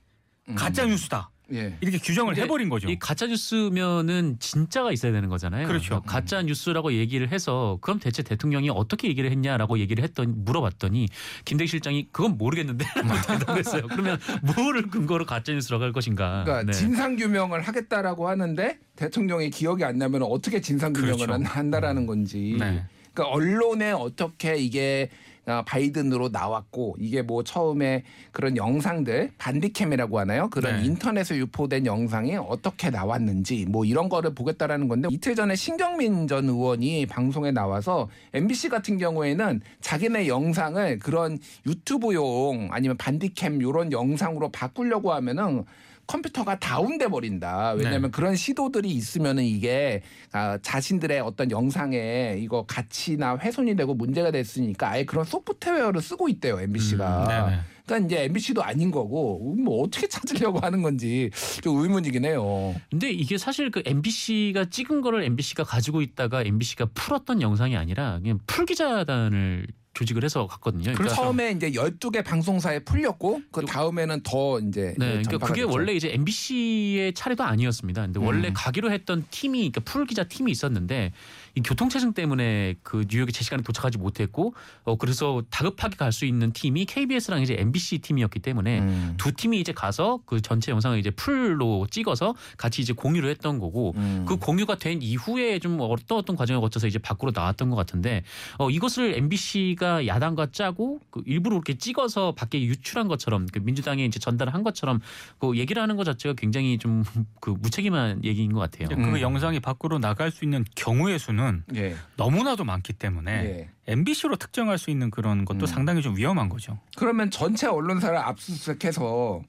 [0.49, 0.55] 음.
[0.55, 1.29] 가짜 뉴스다.
[1.53, 1.75] 예.
[1.81, 2.89] 이렇게 규정을 해버린 거죠.
[2.89, 5.67] 이 가짜 뉴스면은 진짜가 있어야 되는 거잖아요.
[5.67, 6.01] 그렇죠.
[6.01, 11.07] 가짜 뉴스라고 얘기를 해서 그럼 대체 대통령이 어떻게 얘기를 했냐라고 얘기를 했더니 물어봤더니
[11.45, 12.85] 김대기 실장이 그건 모르겠는데
[13.27, 13.87] 대답했어요.
[13.87, 16.43] 그러면 뭐를 근거로 가짜 뉴스라고 할 것인가?
[16.43, 16.77] 그러니까 네.
[16.77, 21.43] 진상 규명을 하겠다라고 하는데 대통령이 기억이 안 나면 어떻게 진상 규명을 그렇죠.
[21.45, 22.57] 한다라는 건지.
[22.59, 22.83] 네.
[23.13, 25.28] 그러니까 언론에 어떻게 이게 아,
[25.65, 30.49] 바이든으로 나왔고 이게 뭐 처음에 그런 영상들 반디캠이라고 하나요?
[30.49, 30.85] 그런 네.
[30.85, 37.05] 인터넷에 유포된 영상이 어떻게 나왔는지 뭐 이런 거를 보겠다라는 건데 이틀 전에 신경민 전 의원이
[37.07, 45.65] 방송에 나와서 MBC 같은 경우에는 자기네 영상을 그런 유튜브용 아니면 반디캠 이런 영상으로 바꾸려고 하면은
[46.09, 47.73] 컴퓨터가 다운돼 버린다.
[47.73, 48.09] 왜냐하면 네.
[48.09, 50.01] 그런 시도들이 있으면은 이게
[50.31, 56.59] 아, 자신들의 어떤 영상에 이거 가치나 훼손이 되고 문제가 됐으니까 아예 그런 소프트웨어를 쓰고 있대요
[56.59, 57.23] MBC가.
[57.23, 57.61] 음, 네네.
[57.85, 61.29] 그러니까 이제 MBC도 아닌 거고 뭐 어떻게 찾으려고 하는 건지
[61.61, 62.75] 좀 의문이긴 해요.
[62.89, 68.39] 근데 이게 사실 그 MBC가 찍은 거를 MBC가 가지고 있다가 MBC가 풀었던 영상이 아니라 그냥
[68.47, 69.67] 풀 기자단을
[69.99, 70.93] 조직을 해서 갔거든요.
[70.93, 75.73] 그 처음에 이제 12개 방송사에 풀렸고 그 다음에는 더 이제 네, 그러니까 그게 됐죠.
[75.73, 78.03] 원래 이제 MBC의 차례도 아니었습니다.
[78.03, 78.53] 근데 원래 음.
[78.55, 81.11] 가기로 했던 팀이 그러니까 풀 기자 팀이 있었는데
[81.59, 86.51] 이 교통체증 때문에 그 뉴욕에 제 시간에 도착하지 못했고 어 그래서 다급하게 갈 수 있는
[86.51, 89.13] 팀이 KBS랑 이제 MBC 팀이었기 때문에 음.
[89.17, 93.93] 두 팀이 이제 가서 그 전체 영상을 이제 풀로 찍어서 같이 이제 공유를 했던 거고
[93.95, 94.25] 음.
[94.27, 98.23] 그 공유가 된 이후에 좀 어떤 어떤 과정을 거쳐서 이제 밖으로 나왔던 것 같은데
[98.57, 104.19] 어 이것을 MBC가 야당과 짜고 그 일부러 이렇게 찍어서 밖에 유출한 것처럼 그 민주당에 이제
[104.19, 104.99] 전달한 것처럼
[105.37, 107.03] 그 얘기를 하는 것 자체가 굉장히 좀
[107.39, 108.89] 그 무책임한 얘기인 것 같아요.
[108.89, 109.21] 그 음.
[109.21, 111.95] 영상이 밖으로 나갈 수 있는 경우의 수는 예.
[112.15, 113.69] 너무나도 많기 때문에 예.
[113.87, 115.65] MBC로 특정할 수 있는 그런 것도 음.
[115.65, 116.79] 상당히 좀 위험한 거죠.
[116.95, 119.41] 그러면 전체 언론사를 압수수색해서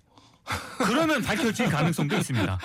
[0.78, 2.58] 그러면 밝혀질 가능성도 있습니다.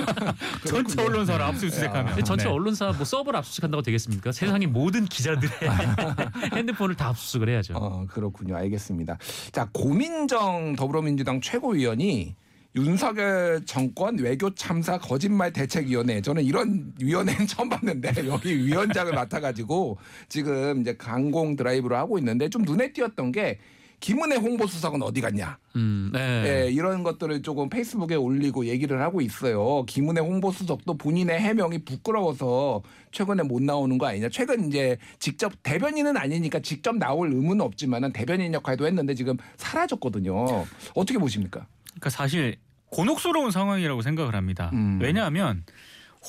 [0.66, 2.50] 전체 언론사를 압수수색하면 근데 전체 네.
[2.50, 4.32] 언론사 뭐 서버를 압수수색한다고 되겠습니까?
[4.32, 5.52] 세상의 모든 기자들의
[6.56, 7.74] 핸드폰을 다 압수수색을 해야죠.
[7.76, 8.56] 어, 그렇군요.
[8.56, 9.18] 알겠습니다.
[9.52, 12.34] 자, 고민정 더불어민주당 최고위원이
[12.76, 20.80] 윤석열 정권 외교 참사 거짓말 대책위원회 저는 이런 위원회는 처음 봤는데 여기 위원장을 맡아가지고 지금
[20.80, 23.58] 이제 강공 드라이브를 하고 있는데 좀 눈에 띄었던 게
[23.98, 25.58] 김은혜 홍보수석은 어디 갔냐?
[25.76, 26.64] 음, 네.
[26.64, 29.84] 예, 이런 것들을 조금 페이스북에 올리고 얘기를 하고 있어요.
[29.86, 34.30] 김은혜 홍보수석도 본인의 해명이 부끄러워서 최근에 못 나오는 거 아니냐.
[34.30, 40.64] 최근 이제 직접 대변인은 아니니까 직접 나올 의무는 없지만은 대변인 역할도 했는데 지금 사라졌거든요.
[40.94, 41.66] 어떻게 보십니까?
[42.00, 44.70] 그러니까 사실 곤혹스러운 상황이라고 생각을 합니다.
[44.72, 44.98] 음.
[45.00, 45.64] 왜냐하면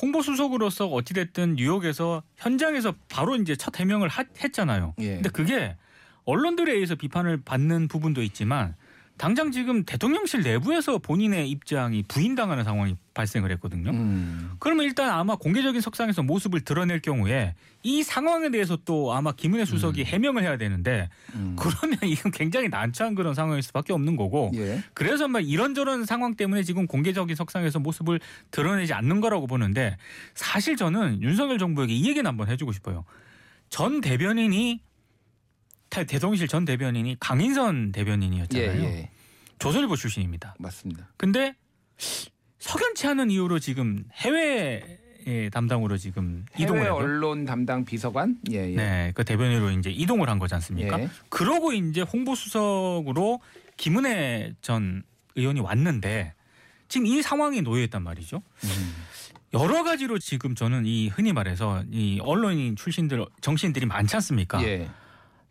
[0.00, 4.94] 홍보 수석으로서 어찌 됐든 뉴욕에서 현장에서 바로 이제 첫 해명을 하- 했잖아요.
[5.00, 5.14] 예.
[5.14, 5.76] 근데 그게
[6.24, 8.76] 언론들에 의해서 비판을 받는 부분도 있지만
[9.18, 13.90] 당장 지금 대통령실 내부에서 본인의 입장이 부인당하는 상황이 발생을 했거든요.
[13.90, 14.52] 음.
[14.58, 20.04] 그러면 일단 아마 공개적인 석상에서 모습을 드러낼 경우에 이 상황에 대해서 또 아마 김은혜 수석이
[20.04, 21.56] 해명을 해야 되는데 음.
[21.58, 24.82] 그러면 이건 굉장히 난처한 그런 상황일 수밖에 없는 거고 예.
[24.94, 28.20] 그래서 막 이런저런 상황 때문에 지금 공개적인 석상에서 모습을
[28.50, 29.96] 드러내지 않는 거라고 보는데
[30.34, 33.04] 사실 저는 윤석열 정부에게 이 얘기는 한번 해주고 싶어요.
[33.68, 34.80] 전 대변인이
[35.90, 38.82] 대- 대통령실 전 대변인이 강인선 예, 대변인이었잖아요.
[38.84, 39.10] 예.
[39.58, 40.54] 조선일보 출신입니다.
[40.58, 41.08] 맞습니다.
[41.18, 41.54] 근데
[42.62, 44.98] 석연치 않은 이유로 지금 해외
[45.52, 46.94] 담당으로 지금 이동을 해요.
[46.94, 48.36] 언론 담당 비서관?
[48.52, 48.76] 예, 예.
[48.76, 51.00] 네, 그 대변인으로 이제 이동을 한 거지 않습니까?
[51.00, 51.08] 예.
[51.28, 53.40] 그러고 이제 홍보 수석으로
[53.76, 55.02] 김은혜 전
[55.34, 56.34] 의원이 왔는데
[56.86, 58.42] 지금 이 상황이 놓여 있단 말이죠.
[58.62, 58.94] 음.
[59.54, 64.62] 여러 가지로 지금 저는 이 흔히 말해서 이 언론인 출신들 정치인들이 많지 않습니까?
[64.62, 64.88] 예.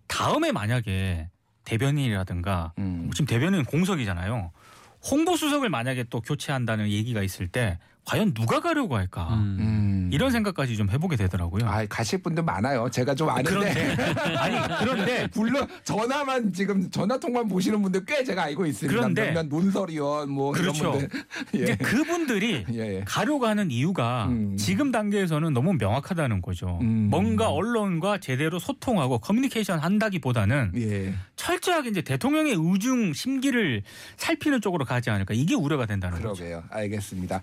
[0.08, 1.30] 다음에 만약에
[1.66, 3.12] 대변인이라든가 음.
[3.14, 4.52] 지금 대변인 공석이잖아요.
[5.10, 9.28] 홍보수석을 만약에 또 교체한다는 얘기가 있을 때 과연 누가 가려고 할까?
[9.34, 9.58] 음.
[9.60, 10.10] 음.
[10.12, 11.66] 이런 생각까지 좀 해보게 되더라고요.
[11.66, 12.90] 아, 가실 분들 많아요.
[12.90, 13.50] 제가 좀 아는데.
[13.50, 13.96] 그런데
[14.38, 19.00] 아니 그런데 물론 전화만 지금 전화 통만 보시는 분들 꽤 제가 알고 있습니다.
[19.00, 20.84] 그런데 몇몇 논설위원 뭐 그렇죠.
[20.84, 21.24] 이런 분들.
[21.54, 21.76] 이제 예.
[21.78, 23.04] 그분들이 예, 예.
[23.06, 24.58] 가려고 하는 이유가 음.
[24.58, 26.80] 지금 단계에서는 너무 명확하다는 거죠.
[26.82, 27.08] 음.
[27.10, 31.14] 뭔가 언론과 제대로 소통하고 커뮤니케이션 한다기보다는 예.
[31.38, 33.84] 철저하게 이제 대통령의 의중 심기를
[34.18, 36.34] 살피는 쪽으로 가지 않을까 이게 우려가 된다는 거죠.
[36.44, 36.64] 그러게요.
[36.70, 37.42] 알겠습니다.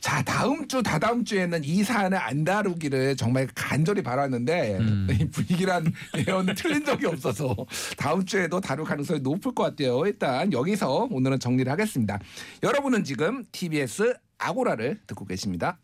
[0.00, 5.06] 자, 다음 주, 다다음 주에는 이 사안을 안 다루기를 정말 간절히 바랐는데 음.
[5.10, 5.92] 이 불길한
[6.26, 7.54] 예언 틀린 적이 없어서
[7.96, 10.06] 다음 주에도 다룰 가능성이 높을 것 같아요.
[10.06, 12.18] 일단 여기서 오늘은 정리를 하겠습니다.
[12.62, 15.78] 여러분은 지금 TBS 아고라를 듣고 계십니다.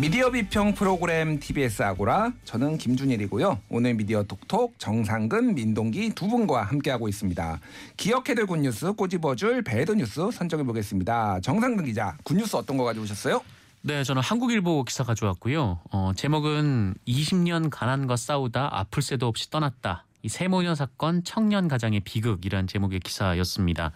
[0.00, 3.58] 미디어 비평 프로그램 TBS 아고라 저는 김준일이고요.
[3.68, 7.60] 오늘 미디어 톡톡 정상근 민동기 두 분과 함께하고 있습니다.
[7.96, 11.40] 기억해둘 good news 꼬집어줄 bad news 선정해 보겠습니다.
[11.40, 13.42] 정상근 기자 good news 어떤 거 가져오셨어요?
[13.82, 15.80] 네, 저는 한국일보 기사 가져왔고요.
[15.92, 20.04] 어, 제목은 20년 가난과 싸우다 아플 새도 없이 떠났다.
[20.22, 23.92] 이 세모녀 사건 청년 가장의 비극이라는 제목의 기사였습니다.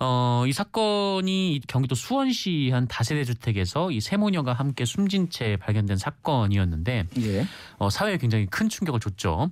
[0.00, 5.96] 어, 이 사건이 이 경기도 수원시 한 다세대 주택에서 이 세모녀가 함께 숨진 채 발견된
[5.96, 7.46] 사건이었는데 예.
[7.78, 9.50] 어, 사회에 굉장히 큰 충격을 줬죠.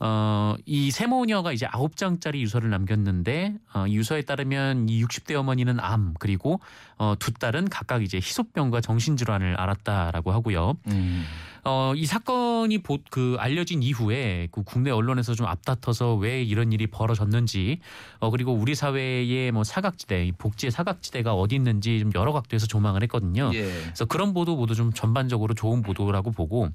[0.00, 5.80] 어, 이 세모녀가 이제 아홉 장짜리 유서를 남겼는데 어, 이 유서에 따르면 이 60대 어머니는
[5.80, 6.60] 암 그리고
[6.98, 10.76] 어, 두 딸은 각각 이제 희소병과 정신질환을 앓았다라고 하고요.
[10.88, 11.24] 음.
[11.64, 16.86] 어, 이 사건이 보, 그 알려진 이후에 그 국내 언론에서 좀 앞다퉈서 왜 이런 일이
[16.86, 17.80] 벌어졌는지
[18.20, 23.02] 어, 그리고 우리 사회의 뭐 사각지대, 이 복지의 사각지대가 어디 있는지 좀 여러 각도에서 조망을
[23.02, 23.50] 했거든요.
[23.52, 23.64] 예.
[23.82, 26.68] 그래서 그런 보도 모두 좀 전반적으로 좋은 보도라고 보고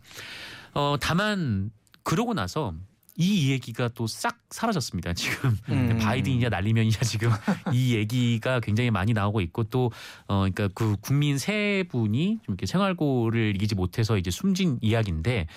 [0.74, 1.72] 어 다만
[2.04, 2.74] 그러고 나서
[3.16, 5.14] 이 얘기가 또 싹 사라졌습니다.
[5.14, 6.00] 지금 음.
[6.02, 7.30] 바이든이냐 날리면이냐 지금
[7.72, 9.92] 이 얘기가 굉장히 많이 나오고 있고 또
[10.28, 15.48] 어 그러니까 그 국민 세 분이 좀 이렇게 생활고를 이기지 못해서 이제 숨진 이야기인데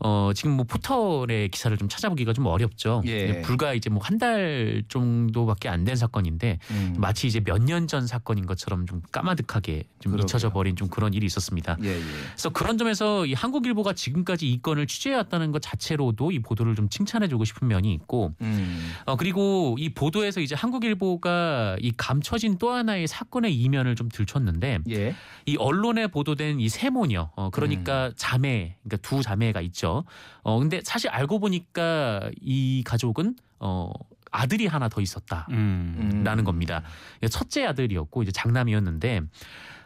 [0.00, 3.02] 어 지금 뭐 포털의 기사를 좀 찾아보기가 좀 어렵죠.
[3.06, 3.40] 예.
[3.42, 6.94] 불과 이제 뭐 한 달 정도밖에 안 된 사건인데 음.
[6.98, 10.24] 마치 이제 몇 년 전 사건인 것처럼 좀 까마득하게 좀 그러게요.
[10.24, 11.76] 잊혀져 버린 좀 그런 일이 있었습니다.
[11.82, 12.00] 예, 예.
[12.30, 16.88] 그래서 그런 점에서 이 한국일보가 지금까지 이 건을 취재해 왔다는 것 자체로도 이 보도를 좀
[16.92, 18.92] 칭 찬해주고 싶은 면이 있고, 음.
[19.06, 25.14] 어 그리고 이 보도에서 이제 한국일보가 이 감춰진 또 하나의 사건의 이면을 좀 들췄는데, 예.
[25.46, 28.12] 이 언론에 보도된 이 세모녀, 어 그러니까 음.
[28.16, 30.04] 자매, 그러니까 두 자매가 있죠.
[30.42, 33.92] 어 근데 사실 알고 보니까 이 가족은 어
[34.32, 35.46] 아들이 하나 더 있었다.
[35.50, 36.10] 음.
[36.14, 36.24] 음.
[36.24, 36.82] 라는 겁니다.
[37.30, 39.20] 첫째 아들이었고 이제 장남이었는데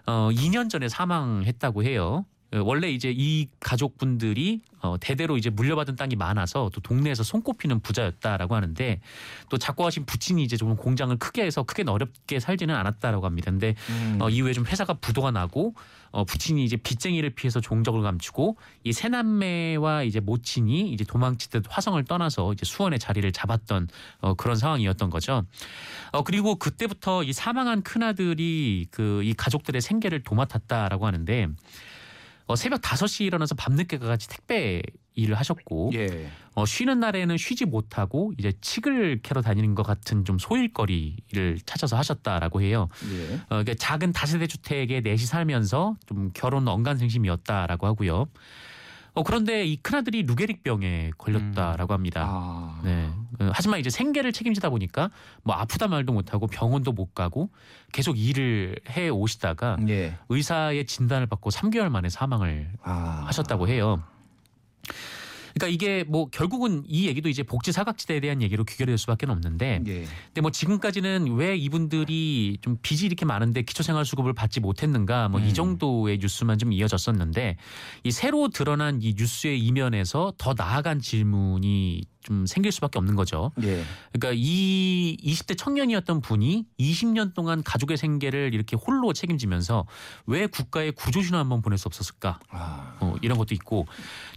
[0.06, 2.24] 어 2년 전에 사망했다고 해요.
[2.56, 8.54] 어, 원래 이제 이 가족분들이 어, 대대로 이제 물려받은 땅이 많아서 또 동네에서 손꼽히는 부자였다라고
[8.54, 9.00] 하는데
[9.48, 13.50] 또 작고하신 부친이 이제 조금 공장을 크게 해서 크게 어렵게 살지는 않았다라고 합니다.
[13.50, 14.18] 근데 음.
[14.20, 15.74] 어, 이후에 좀 회사가 부도가 나고
[16.12, 22.52] 어, 부친이 이제 빚쟁이를 피해서 종적을 감추고 이 새남매와 이제 모친이 이제 도망치듯 화성을 떠나서
[22.52, 23.88] 이제 수원에 자리를 잡았던
[24.20, 25.44] 어, 그런 상황이었던 거죠.
[26.12, 31.48] 어, 그리고 그때부터 이 사망한 큰아들이 그 이 가족들의 생계를 도맡았다라고 하는데
[32.46, 34.82] 어, 새벽 5시에 일어나서 밤늦게까지 택배
[35.14, 36.30] 일을 하셨고 예.
[36.54, 42.62] 어, 쉬는 날에는 쉬지 못하고 이제 칡을 캐러 다니는 것 같은 좀 소일거리를 찾아서 하셨다라고
[42.62, 42.88] 해요.
[43.12, 43.34] 예.
[43.34, 48.26] 어, 그러니까 작은 다세대 주택에 넷이 살면서 좀 결혼 언간생심이었다라고 하고요.
[49.16, 52.26] 어, 그런데 이 큰아들이 루게릭병에 걸렸다라고 합니다.
[52.28, 52.80] 아.
[52.84, 53.10] 네.
[53.40, 55.10] 어, 하지만 이제 생계를 책임지다 보니까
[55.42, 57.48] 뭐 아프다 말도 못하고 병원도 못 가고
[57.92, 60.18] 계속 일을 해 오시다가 예.
[60.28, 63.24] 의사의 진단을 받고 3개월 만에 사망을 아.
[63.26, 64.02] 하셨다고 해요.
[65.58, 70.04] 그러니까 이게 뭐 결국은 이 얘기도 이제 복지 사각지대에 대한 얘기로 귀결될 수밖에 없는데 예.
[70.26, 75.46] 근데 뭐 지금까지는 왜 이분들이 좀 빚이 이렇게 많은데 기초생활 수급을 받지 못했는가 뭐 음.
[75.46, 77.56] 이 정도의 뉴스만 좀 이어졌었는데
[78.04, 83.52] 이 새로 드러난 이 뉴스의 이면에서 더 나아간 질문이 좀 생길 수밖에 없는 거죠.
[83.62, 83.84] 예.
[84.12, 89.86] 그러니까 이 20대 청년이었던 분이 20년 동안 가족의 생계를 이렇게 홀로 책임지면서
[90.26, 92.40] 왜 국가에 구조신호 한번 보낼 수 없었을까?
[92.50, 92.96] 아.
[93.00, 93.86] 어, 이런 것도 있고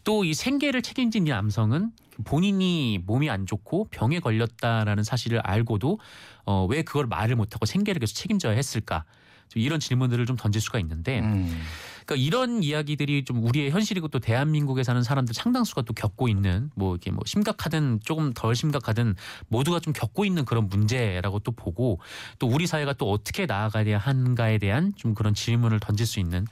[0.04, 1.92] 또 이 생계를 책임진 이 남성은
[2.26, 6.00] 본인이 몸이 안 좋고 병에 걸렸다라는 사실을 알고도
[6.46, 9.06] 어, 왜 그걸 말을 못하고 생계를 계속 책임져야 했을까?
[9.48, 11.62] 좀 이런 질문들을 좀 던질 수가 있는데 음.
[12.10, 16.96] 그러니까 이런 이야기들이 좀 우리의 현실이고 또 대한민국에 사는 사람들 상당수가 또 겪고 있는 뭐
[16.96, 19.16] 이게 뭐 심각하든 조금 덜 심각하든
[19.48, 22.00] 모두가 좀 겪고 있는 그런 문제라고 또 보고
[22.40, 26.48] 또 우리 사회가 또 어떻게 나아가야 하는가에 대한 좀 그런 질문을 던질 수 있는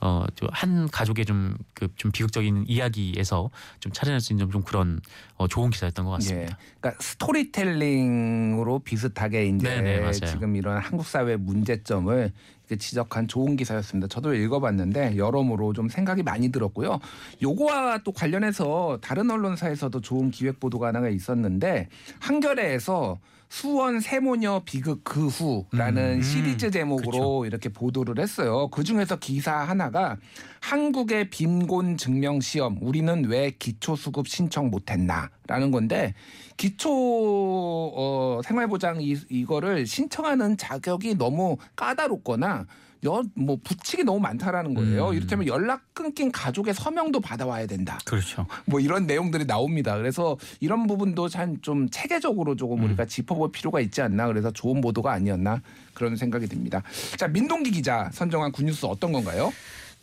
[0.00, 5.00] 어한 가족의 좀그 좀 비극적인 이야기에서 좀 찾아낼 수 있는 좀 그런
[5.36, 6.14] 어 좋은 기사였던 것 예.
[6.14, 6.58] 같습니다.
[6.80, 10.12] 그러니까 스토리텔링으로 비슷하게 이제 네네, 맞아요.
[10.12, 12.32] 지금 이런 한국 사회 문제점을
[12.76, 14.08] 지적한 좋은 기사였습니다.
[14.08, 17.00] 저도 읽어봤는데 여러모로 좀 생각이 많이 들었고요.
[17.42, 21.88] 요거와 또 관련해서 다른 언론사에서도 좋은 기획 보도가 하나가 있었는데
[22.20, 23.18] 한겨레에서
[23.50, 28.68] 수원 세모녀 비극 그 후라는 음, 시리즈 제목으로 이렇게 보도를 했어요.
[28.68, 30.16] 그 중에서 기사 하나가
[30.60, 36.14] 한국의 빈곤 증명 시험 우리는 왜 기초 수급 신청 못했나라는 건데
[36.56, 42.66] 기초 어, 생활보장 이, 이거를 신청하는 자격이 너무 까다롭거나
[43.04, 45.08] 여, 뭐 부칙이 너무 많다라는 거예요.
[45.08, 45.14] 음.
[45.14, 47.98] 이를테면 연락 끊긴 가족의 서명도 받아와야 된다.
[48.04, 48.46] 그렇죠.
[48.66, 49.96] 뭐 이런 내용들이 나옵니다.
[49.96, 54.26] 그래서 이런 부분도 참좀 체계적으로 조금 우리가 짚어볼 필요가 있지 않나.
[54.26, 55.60] 그래서 좋은 보도가 아니었나
[55.94, 56.82] 그런 생각이 듭니다.
[57.16, 59.52] 자 민동기 기자 선정한 굿뉴스 어떤 건가요?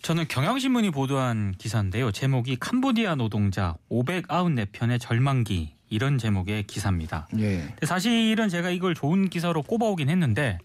[0.01, 2.11] 저는 경향신문이 보도한 기사인데요.
[2.11, 7.27] 제목이 캄보디아 노동자 594편의 절망기 이런 제목의 기사입니다.
[7.39, 7.75] 예.
[7.83, 10.59] 사실은 제가 이걸 좋은 기사로 꼽아오긴 했는데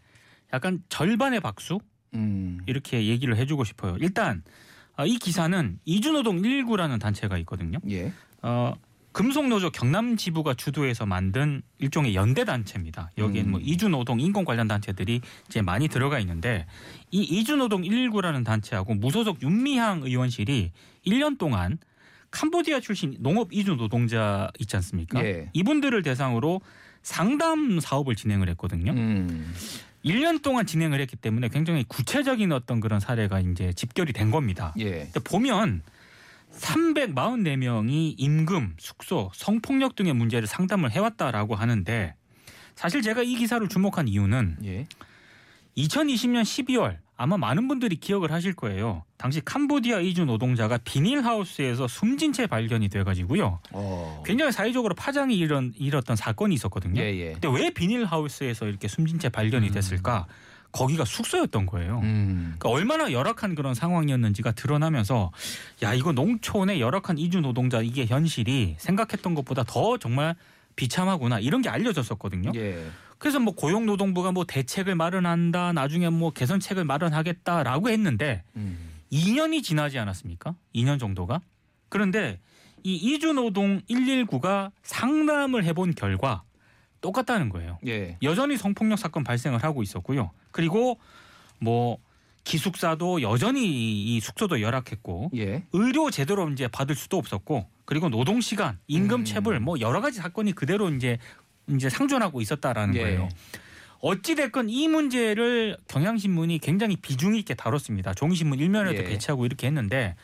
[0.52, 1.80] 약간 절반의 박수
[2.14, 2.60] 음.
[2.66, 3.96] 이렇게 얘기를 해주고 싶어요.
[4.00, 4.42] 일단
[4.96, 7.78] 어, 이 기사는 이주노동 119라는 단체가 있거든요.
[7.88, 8.12] 예.
[8.42, 8.74] 어,
[9.12, 13.10] 금속노조 경남 지부가 주도해서 만든 일종의 연대 단체입니다.
[13.18, 13.64] 여기엔 뭐 음.
[13.64, 16.66] 이주노동 인권 관련 단체들이 이제 많이 들어가 있는데
[17.10, 20.72] 이 이주노동 119라는 단체하고 무소속 윤미향 의원실이
[21.06, 21.78] 1년 동안
[22.30, 25.22] 캄보디아 출신 농업 이주 노동자 있지 않습니까?
[25.22, 25.50] 예.
[25.52, 26.62] 이분들을 대상으로
[27.02, 28.92] 상담 사업을 진행을 했거든요.
[28.92, 29.52] 음.
[30.04, 34.74] 1년 동안 진행을 했기 때문에 굉장히 구체적인 어떤 그런 사례가 이제 집결이 된 겁니다.
[34.78, 35.08] 예.
[35.24, 35.82] 보면
[36.58, 42.14] 344명이 임금, 숙소, 성폭력 등의 문제를 상담을 해왔다라고 하는데
[42.74, 44.86] 사실 제가 이 기사를 주목한 이유는 예.
[45.76, 49.04] 2020년 12월 아마 많은 분들이 기억을 하실 거예요.
[49.16, 53.60] 당시 캄보디아 이주 노동자가 비닐하우스에서 숨진 채 발견이 돼가지고요.
[53.70, 54.22] 어.
[54.26, 57.00] 굉장히 사회적으로 파장이 일은, 일었던 사건이 있었거든요.
[57.00, 57.32] 예, 예.
[57.34, 60.26] 근데 왜 비닐하우스에서 이렇게 숨진 채 발견이 됐을까?
[60.72, 62.00] 거기가 숙소였던 거예요.
[62.02, 62.56] 음.
[62.58, 65.30] 그러니까 얼마나 열악한 그런 상황이었는지가 드러나면서
[65.84, 70.34] 야 이거 농촌의 열악한 이주 노동자 이게 현실이 생각했던 것보다 더 정말
[70.74, 72.50] 비참하구나 이런 게 알려졌었거든요.
[72.56, 72.84] 예.
[73.22, 78.90] 그래서 뭐 고용노동부가 뭐 대책을 마련한다 나중에 뭐 개선책을 마련하겠다라고 했는데 음.
[79.12, 80.56] 2년이 지나지 않았습니까?
[80.74, 81.40] 2년 정도가
[81.88, 82.40] 그런데
[82.82, 86.42] 이 이주 노동 119가 상담을 해본 결과
[87.00, 87.78] 똑같다는 거예요.
[87.86, 88.18] 예.
[88.24, 90.32] 여전히 성폭력 사건 발생을 하고 있었고요.
[90.50, 90.98] 그리고
[91.60, 91.98] 뭐
[92.42, 95.64] 기숙사도 여전히 이 숙소도 열악했고 예.
[95.72, 99.24] 의료 제대로 이제 받을 수도 없었고 그리고 노동 시간, 임금 음.
[99.24, 101.18] 체불 뭐 여러 가지 사건이 그대로 이제
[101.76, 103.00] 이제 상존하고 있었다라는 예.
[103.00, 103.28] 거예요.
[104.00, 108.14] 어찌 됐건 이 문제를 경향신문이 굉장히 비중 있게 다뤘습니다.
[108.14, 109.04] 종이신문 일면에도 예.
[109.04, 110.16] 배치하고 이렇게 했는데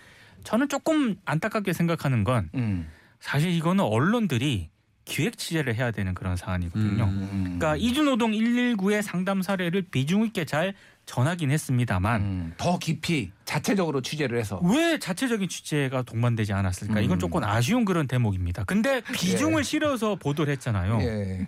[0.45, 2.91] 저는 조금 안타깝게 생각하는 건 음.
[3.21, 4.71] 사실 이거는 언론들이
[5.05, 7.05] 기획 취재를 해야 되는 그런 사안이거든요.
[7.05, 7.41] 음.
[7.59, 10.75] 그러니까 이주노동 119의 상담 사례를 비중 있게 잘
[11.09, 12.55] 전하긴 했습니다만 음.
[12.59, 17.01] 더 깊이 자체적으로 취재를 해서 왜 자체적인 취재가 동반되지 않았을까?
[17.01, 17.19] 이건 음.
[17.19, 18.65] 조금 아쉬운 그런 대목입니다.
[18.65, 19.63] 근데 비중을 예.
[19.63, 21.01] 실어서 보도를 했잖아요.
[21.01, 21.47] 예.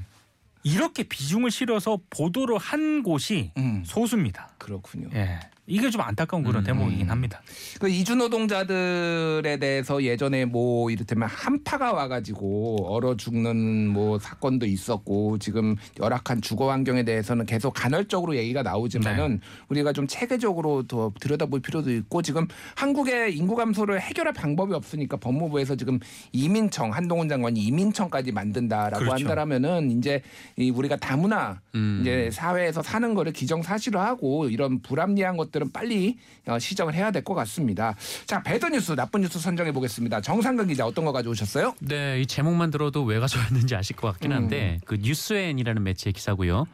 [0.62, 3.82] 이렇게 비중을 실어서 보도를 한 곳이 음.
[3.84, 4.48] 소수입니다.
[4.56, 5.10] 그렇군요.
[5.12, 5.38] 예.
[5.70, 6.64] 이게 좀 안타까운 그런 음.
[6.64, 7.40] 대목이긴 합니다.
[7.78, 15.76] 그 이주 노동자들에 대해서 예전에 뭐 이를테면 한파가 와가지고 얼어 죽는 뭐 사건도 있었고 지금
[16.00, 19.40] 열악한 주거 환경에 대해서는 계속 간헐적으로 얘기가 나오지만은 네.
[19.68, 25.76] 우리가 좀 체계적으로 더 들여다볼 필요도 있고 지금 한국의 인구 감소를 해결할 방법이 없으니까 법무부에서
[25.76, 26.00] 지금
[26.32, 29.14] 이민청 한동훈 장관이 이민청까지 만든다라고 그렇죠.
[29.14, 30.22] 한다라면은 이제
[30.56, 31.98] 이 우리가 다문화 음.
[32.00, 37.34] 이제 사회에서 사는 거를 기정사실화하고 이런 불합리한 것들 은 빨리 어, 시정을 해야 될 것
[37.34, 37.94] 같습니다.
[38.26, 40.20] 자 배드 뉴스 나쁜 뉴스 선정해 보겠습니다.
[40.20, 41.74] 정상근 기자 어떤 거 가져오셨어요?
[41.80, 46.66] 네, 이 제목만 들어도 왜 가져왔는지 아실 것 같긴 한데 그 뉴스엔이라는 매체의 기사고요.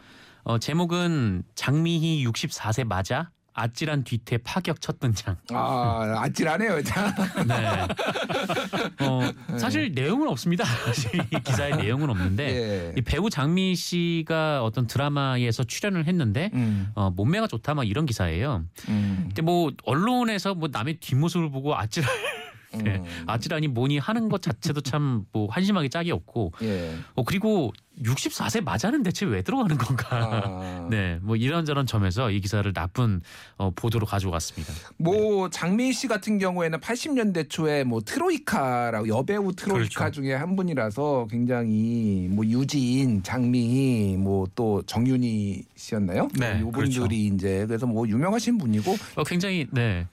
[0.44, 3.30] 어, 제목은 장미희 64세 맞아?
[3.56, 5.36] 아찔한 뒤태 파격 첫 등장.
[5.50, 6.82] 아 아찔하네요.
[6.84, 7.14] 자.
[7.48, 9.06] 네.
[9.06, 9.20] 어,
[9.58, 10.64] 사실 내용은 없습니다.
[10.64, 12.92] 사실 이 기사의 내용은 없는데 예.
[12.96, 18.64] 이 배우 장미 씨가 어떤 드라마에서 출연을 했는데 음, 어, 몸매가 좋다 막 이런 기사예요.
[18.90, 22.45] 음, 근데 뭐 언론에서 뭐 남의 뒷모습을 보고 아찔 네.
[22.74, 23.04] 음.
[23.26, 26.94] 아찔하니 뭐니 하는 것 자체도 참 뭐 한심하게 짝이 없고 예.
[27.14, 30.06] 어, 그리고 64세 맞아는 대체 왜 들어가는 건가?
[30.10, 30.88] 아.
[30.90, 33.22] 네, 뭐 이런저런 점에서 이 기사를 나쁜
[33.56, 34.72] 어, 보도로 가져갔습니다.
[34.98, 40.10] 뭐 장미 씨 같은 경우에는 80년대 초에 뭐 트로이카라고 여배우 트로이카 그렇죠.
[40.20, 46.28] 중에 한 분이라서 굉장히 뭐 유지인, 장미, 뭐또 정윤희 씨였나요?
[46.38, 50.06] 네, 뭐 이분들이 이제 그래서 뭐 유명하신 분이고 어, 굉장히 네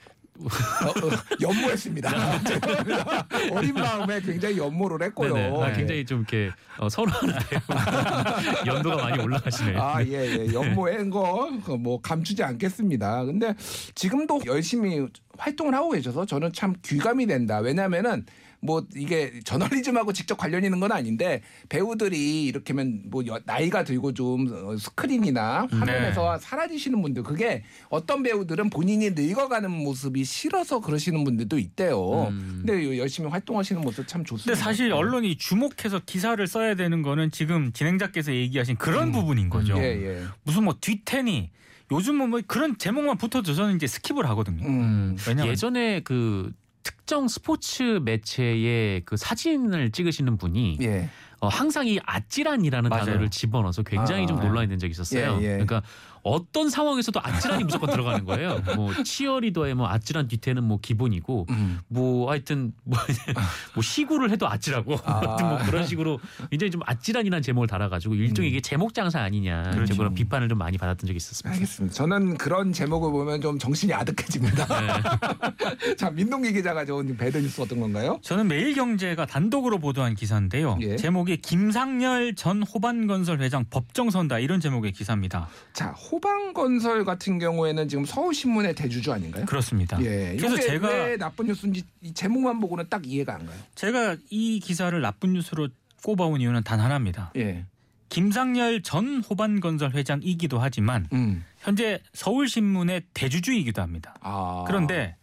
[1.41, 2.43] 연모했습니다.
[2.43, 3.27] 죄송합니다.
[3.51, 5.33] 어린 마음에 굉장히 연모를 했고요.
[5.33, 5.63] 네네.
[5.63, 7.39] 아, 굉장히 좀 이렇게 어, 서로하는데
[8.65, 9.81] 연도가 많이 올라가시네요.
[9.81, 10.53] 아, 예, 예.
[10.53, 11.43] 연모한 거
[11.79, 13.25] 뭐 감추지 않겠습니다.
[13.25, 13.53] 근데
[13.95, 15.05] 지금도 열심히
[15.37, 17.59] 활동을 하고 계셔서 저는 참 귀감이 된다.
[17.59, 18.25] 왜냐면은
[18.63, 24.47] 뭐 이게 저널리즘하고 직접 관련 있는 건 아닌데 배우들이 이렇게면 뭐 여- 나이가 들고 좀
[24.51, 32.27] 어, 스크린이나 화면에서 사라지시는 분들 그게 어떤 배우들은 본인이 늙어가는 모습이 싫어서 그러시는 분들도 있대요.
[32.29, 32.63] 음.
[32.65, 34.51] 근데 열심히 활동하시는 모습 참 좋습니다.
[34.53, 39.75] 근데 사실 언론이 주목해서 기사를 써야 되는 거는 지금 진행자께서 얘기하신 그런 부분인 거죠.
[39.77, 40.23] 예, 예.
[40.43, 41.49] 무슨 뭐 뒤태니
[41.91, 44.65] 요즘은 뭐 그런 제목만 붙어도 저는 이제 skip을 하거든요.
[44.65, 45.17] 음.
[45.27, 46.53] 왜냐면 예전에 그
[46.85, 51.09] 특정 스포츠 매체의 그 사진을 찍으시는 분이 예.
[51.39, 53.05] 어, 항상 이 아찔한이라는 맞아요.
[53.05, 54.47] 단어를 집어넣어서 굉장히 아, 좀 예.
[54.47, 55.39] 논란이 된 적이 있었어요.
[55.41, 55.49] 예, 예.
[55.49, 55.81] 그러니까
[56.23, 58.61] 어떤 상황에서도 아찔한이 무조건 들어가는 거예요.
[58.77, 61.81] 뭐 치어리더의 뭐 아찔한 뒤태는 뭐 기본이고 음.
[61.89, 62.97] 뭐 하여튼 뭐,
[63.75, 65.17] 뭐 시구를 해도 아찔하고 아.
[65.17, 69.97] 하여튼 뭐 그런 식으로 굉장히 좀 아찔한이라는 제목을 달아가지고 일종의 이게 제목 장사 아니냐 그렇죠.
[69.97, 71.53] 그런 비판을 좀 많이 받았던 적이 있었습니다.
[71.55, 71.93] 알겠습니다.
[71.93, 74.65] 저는 그런 제목을 보면 좀 정신이 아득해집니다.
[75.97, 78.19] 자, 민동기 기자가 좋은 배드 뉴스 어떤 건가요?
[78.21, 80.77] 저는 매일경제가 단독으로 보도한 기사인데요.
[80.81, 80.95] 예.
[80.95, 85.49] 제목이 김상열 전 호반건설 회장 법정 선다 이런 제목의 기사입니다.
[85.73, 89.45] 자, 호방건설 같은 경우에는 지금 서울신문의 대주주 아닌가요?
[89.45, 89.99] 그렇습니다.
[90.01, 90.35] 예.
[90.37, 93.57] 그래서 제가 왜 나쁜 뉴스인지 이 제목만 보고는 딱 이해가 안 가요.
[93.75, 95.69] 제가 이 기사를 나쁜 뉴스로
[96.03, 97.31] 꼽아온 이유는 단 하나입니다.
[97.37, 97.65] 예.
[98.09, 101.43] 김상열 전 호반건설 회장이기도 하지만 음.
[101.59, 104.13] 현재 서울신문의 대주주이기도 합니다.
[104.21, 104.65] 아.
[104.67, 105.22] 그런데 아,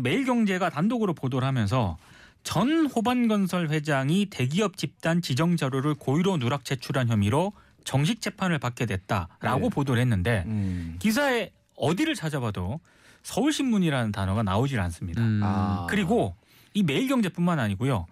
[0.00, 1.96] 매일경제가 단독으로 보도를 하면서
[2.44, 7.52] 전 호반건설 회장이 대기업 집단 지정 자료를 고의로 누락 제출한 혐의로
[7.84, 9.68] 정식 재판을 받게 됐다라고 네.
[9.70, 10.96] 보도를 했는데 음.
[10.98, 12.80] 기사에 어디를 찾아봐도
[13.22, 15.22] 서울신문이라는 단어가 나오질 않습니다.
[15.22, 15.40] 음.
[15.42, 15.86] 아.
[15.88, 16.36] 그리고
[16.74, 18.06] 이 매일경제뿐만 아니고요.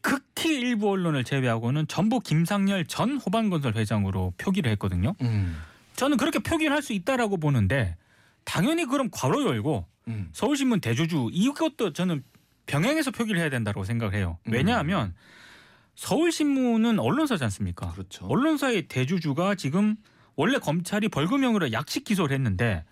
[0.00, 5.14] 극히 일부 언론을 제외하고는 전부 김상열 전 호반건설 회장으로 표기를 했거든요.
[5.20, 5.56] 음.
[5.96, 7.96] 저는 그렇게 표기를 할 수 있다라고 보는데
[8.48, 10.30] 당연히 그럼 괄호 열고 음.
[10.32, 12.24] 서울신문 대주주 이것도 저는
[12.64, 14.38] 병행해서 표기를 해야 된다고 생각을 해요.
[14.46, 14.52] 음.
[14.54, 15.14] 왜냐하면
[15.96, 17.90] 서울신문은 언론사지 않습니까?
[17.92, 18.24] 그렇죠.
[18.24, 19.96] 언론사의 대주주가 지금
[20.34, 22.84] 원래 검찰이 벌금형으로 약식 기소를 했는데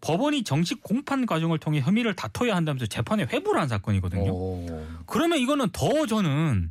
[0.00, 4.30] 법원이 정식 공판 과정을 통해 혐의를 다퉈야 한다면서 재판에 회부를 한 사건이거든요.
[4.30, 4.86] 오.
[5.06, 6.70] 그러면 이거는 더 저는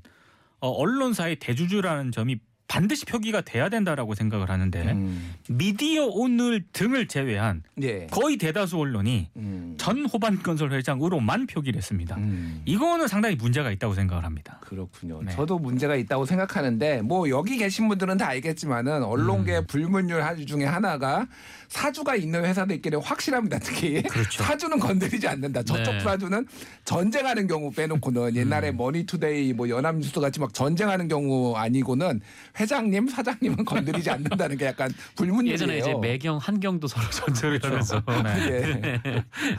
[0.61, 5.33] 어, 언론사의 대주주라는 점이 반드시 표기가 돼야 된다라고 생각을 하는데 음.
[5.49, 8.05] 미디어 오늘 등을 제외한 예.
[8.11, 9.75] 거의 대다수 언론이 음.
[9.77, 12.15] 전 호반건설 회장으로만 표기를 했습니다.
[12.17, 12.61] 음.
[12.65, 14.59] 이거는 상당히 문제가 있다고 생각을 합니다.
[14.61, 15.23] 그렇군요.
[15.23, 15.31] 네.
[15.31, 19.65] 저도 문제가 있다고 생각하는데 뭐 여기 계신 분들은 다 알겠지만은 언론계 음.
[19.67, 21.27] 불문율 한 중에 하나가
[21.69, 23.57] 사주가 있는 회사들끼리 확실합니다.
[23.59, 24.43] 특히 그렇죠.
[24.45, 25.63] 사주는 건드리지 않는다.
[25.63, 25.99] 저쪽 네.
[26.01, 26.45] 사주는
[26.85, 32.21] 전쟁하는 경우 빼놓고는 옛날에 머니투데이 뭐 연합뉴스 같이 막 전쟁하는 경우 아니고는
[32.59, 35.53] 회장님 사장님은 건드리지 않는다는 게 약간 불문율이에요.
[35.53, 38.01] 예전에 이제 매경 한경도 서로 전쟁을 하면서
[38.49, 39.01] 예.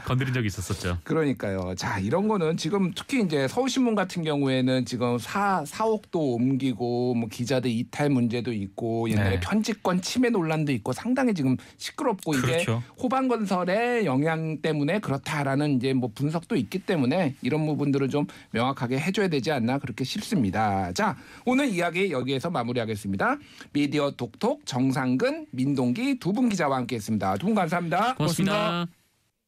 [0.05, 0.99] 건드린 적이 있었었죠.
[1.03, 1.73] 그러니까요.
[1.75, 7.71] 자, 이런 거는 지금 특히 이제 서울신문 같은 경우에는 지금 사, 사옥도 옮기고 뭐 기자들
[7.71, 9.39] 이탈 문제도 있고 옛날에 네.
[9.39, 12.83] 편집권 침해 논란도 있고 상당히 지금 시끄럽고 이게 그렇죠.
[13.01, 19.27] 호반 건설의 영향 때문에 그렇다라는 이제 뭐 분석도 있기 때문에 이런 부분들을 좀 명확하게 해줘야
[19.27, 20.91] 되지 않나 그렇게 싶습니다.
[20.93, 22.90] 자, 오늘 이야기 여기에서 마무리하겠습니다.
[23.73, 27.37] 미디어 톡톡 정상근, 민동기 두 분 기자와 함께했습니다.
[27.37, 28.15] 두 분 감사합니다.
[28.15, 29.00] 고맙습니다.